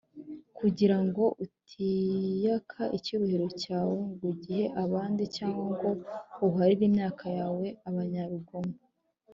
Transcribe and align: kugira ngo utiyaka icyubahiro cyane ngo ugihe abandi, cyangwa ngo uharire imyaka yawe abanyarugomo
kugira 0.57 0.97
ngo 1.05 1.23
utiyaka 1.45 2.81
icyubahiro 2.97 3.47
cyane 3.63 3.93
ngo 4.11 4.25
ugihe 4.33 4.65
abandi, 4.83 5.23
cyangwa 5.35 5.63
ngo 5.73 5.91
uharire 6.47 6.83
imyaka 6.89 7.25
yawe 7.37 7.65
abanyarugomo 7.89 8.75